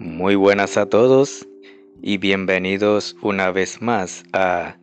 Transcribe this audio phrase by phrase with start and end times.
[0.00, 1.44] Muy buenas a todos
[2.00, 4.76] y bienvenidos una vez más a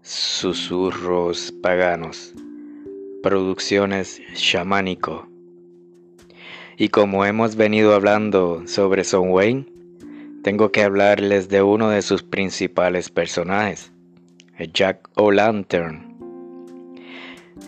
[0.00, 2.32] Susurros Paganos,
[3.20, 5.26] Producciones Shamánico.
[6.76, 9.66] Y como hemos venido hablando sobre Son Wayne,
[10.44, 13.90] tengo que hablarles de uno de sus principales personajes,
[14.72, 16.16] Jack O'Lantern.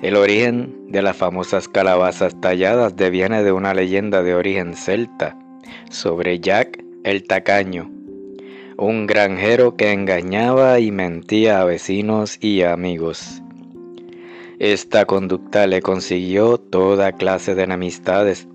[0.02, 5.36] El origen de las famosas calabazas talladas deviene de una leyenda de origen celta
[5.90, 7.90] sobre Jack el Tacaño,
[8.76, 13.42] un granjero que engañaba y mentía a vecinos y amigos.
[14.60, 18.46] Esta conducta le consiguió toda clase de enemistades,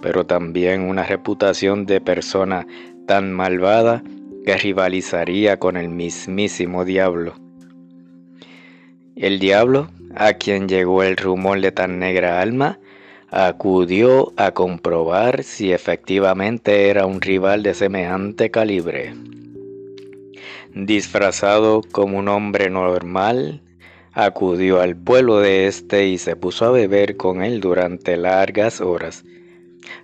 [0.00, 2.66] pero también una reputación de persona
[3.06, 4.02] tan malvada
[4.44, 7.34] que rivalizaría con el mismísimo diablo.
[9.14, 12.80] El diablo, a quien llegó el rumor de tan negra alma,
[13.32, 19.14] acudió a comprobar si efectivamente era un rival de semejante calibre.
[20.74, 23.62] Disfrazado como un hombre normal,
[24.12, 29.24] acudió al pueblo de este y se puso a beber con él durante largas horas,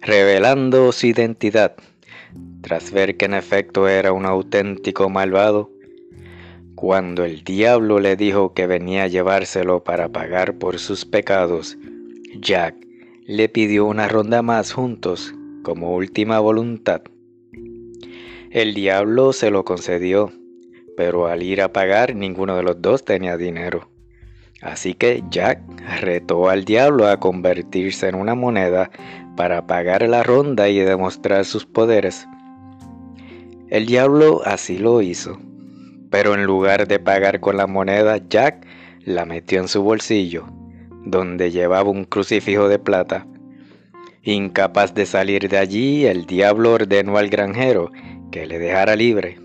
[0.01, 1.77] revelando su identidad.
[2.63, 5.71] Tras ver que en efecto era un auténtico malvado,
[6.75, 11.77] cuando el diablo le dijo que venía a llevárselo para pagar por sus pecados,
[12.41, 12.88] Jack
[13.29, 17.03] le pidió una ronda más juntos como última voluntad.
[18.51, 20.33] El diablo se lo concedió,
[20.97, 23.89] pero al ir a pagar ninguno de los dos tenía dinero.
[24.61, 25.61] Así que Jack
[26.01, 28.91] retó al diablo a convertirse en una moneda
[29.37, 32.27] para pagar la ronda y demostrar sus poderes.
[33.69, 35.39] El diablo así lo hizo
[36.11, 38.67] pero en lugar de pagar con la moneda, Jack
[39.05, 40.47] la metió en su bolsillo,
[41.11, 43.27] donde llevaba un crucifijo de plata.
[44.23, 47.91] Incapaz de salir de allí, el diablo ordenó al granjero
[48.31, 49.39] que le dejara libre.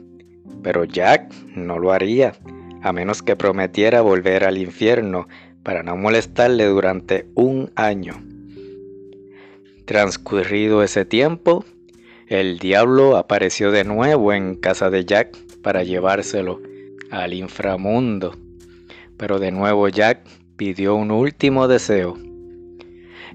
[0.61, 2.33] Pero Jack no lo haría,
[2.81, 5.27] a menos que prometiera volver al infierno
[5.63, 8.21] para no molestarle durante un año.
[9.85, 11.65] Transcurrido ese tiempo,
[12.27, 16.61] el diablo apareció de nuevo en casa de Jack para llevárselo
[17.09, 18.35] al inframundo.
[19.17, 20.25] Pero de nuevo Jack
[20.63, 22.17] pidió un último deseo.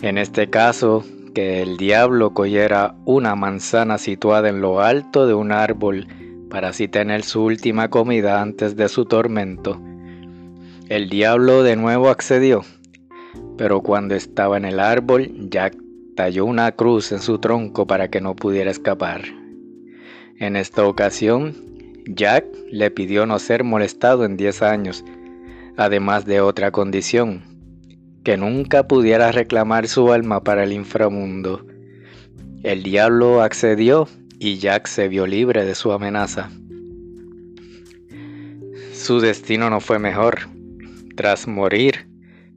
[0.01, 5.53] En este caso, que el diablo cogiera una manzana situada en lo alto de un
[5.53, 6.07] árbol
[6.49, 9.79] para así tener su última comida antes de su tormento.
[10.89, 12.65] El diablo de nuevo accedió,
[13.59, 15.77] pero cuando estaba en el árbol, Jack
[16.17, 19.21] talló una cruz en su tronco para que no pudiera escapar.
[20.39, 21.55] En esta ocasión,
[22.07, 25.05] Jack le pidió no ser molestado en 10 años,
[25.79, 27.43] además de otra condición,
[28.23, 31.65] que nunca pudiera reclamar su alma para el inframundo.
[32.63, 34.07] El diablo accedió
[34.39, 36.51] y Jack se vio libre de su amenaza.
[38.93, 40.41] Su destino no fue mejor.
[41.17, 42.09] Tras morir,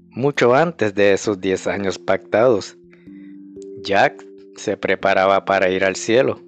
[0.10, 2.76] mucho antes de esos 10 años pactados,
[3.84, 4.26] Jack
[4.58, 6.42] se preparaba para ir al cielo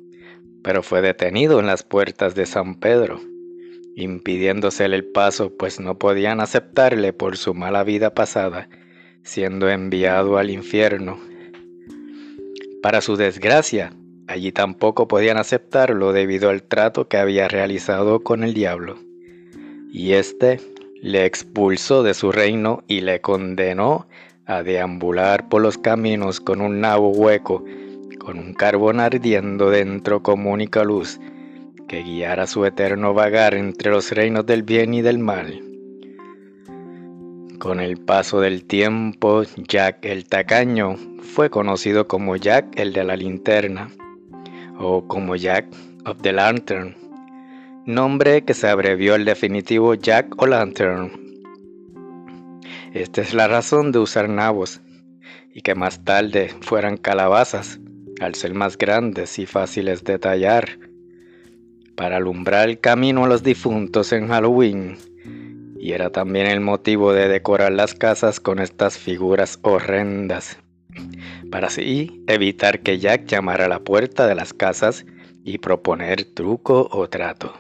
[0.63, 3.19] pero fue detenido en las puertas de San Pedro,
[3.96, 8.70] impidiéndosele el paso, pues no podían aceptarle por su mala vida pasada,
[9.24, 11.20] siendo enviado al infierno.
[12.81, 13.94] Para su desgracia,
[14.28, 18.98] allí tampoco podían aceptarlo debido al trato que había realizado con el diablo,
[19.92, 20.60] y éste
[21.02, 24.08] le expulsó de su reino y le condenó
[24.46, 27.64] a deambular por los caminos con un nabo hueco
[28.24, 31.20] con un carbón ardiendo dentro como única luz,
[31.88, 35.61] que guiara su eterno vagar entre los reinos del bien y del mal.
[37.59, 43.16] Con el paso del tiempo, Jack el Tacaño fue conocido como Jack el de la
[43.16, 43.89] linterna,
[44.77, 45.67] o como Jack
[46.05, 46.95] of the Lantern,
[47.85, 51.11] nombre que se abrevió el definitivo Jack o Lantern.
[52.94, 54.81] Esta es la razón de usar nabos,
[55.53, 57.79] y que más tarde fueran calabazas,
[58.19, 60.79] al ser más grandes y fáciles de tallar,
[61.95, 64.98] para alumbrar el camino a los difuntos en Halloween,
[65.78, 70.57] y era también el motivo de decorar las casas con estas figuras horrendas,
[71.51, 75.06] para así evitar que Jack llamara a la puerta de las casas
[75.44, 77.54] y proponer truco o trato.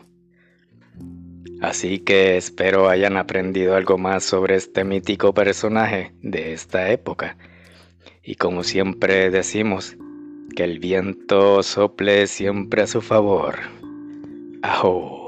[1.61, 7.37] Así que espero hayan aprendido algo más sobre este mítico personaje de esta época.
[8.21, 9.95] Y como siempre decimos,
[10.55, 13.82] que el viento sople siempre a su favor.
[14.63, 15.22] Oh.